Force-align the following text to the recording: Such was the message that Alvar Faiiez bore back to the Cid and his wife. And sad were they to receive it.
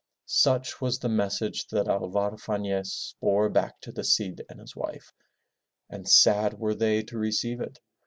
Such 0.25 0.81
was 0.81 0.97
the 0.97 1.09
message 1.09 1.67
that 1.67 1.87
Alvar 1.87 2.31
Faiiez 2.31 3.13
bore 3.19 3.49
back 3.49 3.79
to 3.81 3.91
the 3.91 4.03
Cid 4.03 4.43
and 4.49 4.59
his 4.59 4.75
wife. 4.75 5.13
And 5.91 6.09
sad 6.09 6.57
were 6.57 6.73
they 6.73 7.03
to 7.03 7.19
receive 7.19 7.61
it. 7.61 7.77